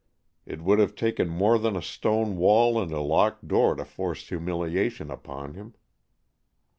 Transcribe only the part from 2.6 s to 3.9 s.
and a locked door to